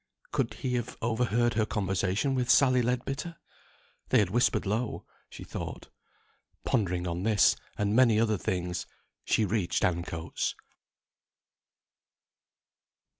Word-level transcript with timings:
Could 0.31 0.55
he 0.55 0.73
have 0.77 0.97
overheard 0.99 1.53
her 1.53 1.65
conversation 1.67 2.33
with 2.33 2.49
Sally 2.49 2.81
Leadbitter? 2.81 3.35
They 4.09 4.17
had 4.17 4.31
whispered 4.31 4.65
low, 4.65 5.05
she 5.29 5.43
thought. 5.43 5.89
Pondering 6.65 7.05
on 7.05 7.21
this, 7.21 7.55
and 7.77 7.95
many 7.95 8.19
other 8.19 8.39
things, 8.39 8.87
she 9.23 9.45
reached 9.45 9.83
Ancoats. 9.85 10.55